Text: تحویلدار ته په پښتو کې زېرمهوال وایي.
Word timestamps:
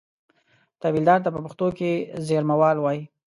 تحویلدار 0.81 1.19
ته 1.25 1.29
په 1.35 1.39
پښتو 1.45 1.67
کې 1.77 1.91
زېرمهوال 2.27 2.77
وایي. 2.79 3.01